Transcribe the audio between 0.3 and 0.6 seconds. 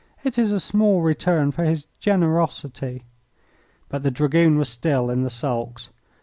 is a